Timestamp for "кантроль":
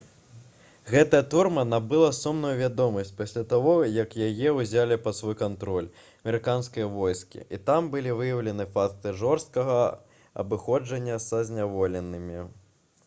5.43-5.89